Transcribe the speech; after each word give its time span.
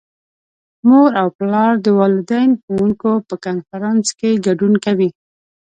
مور 0.87 1.11
او 1.21 1.27
پلار 1.37 1.73
د 1.85 1.87
والدین- 1.99 2.49
ښوونکو 2.61 3.11
په 3.27 3.35
کنفرانس 3.45 4.05
کې 4.19 4.41
ګډون 4.45 4.73
کوي. 4.85 5.09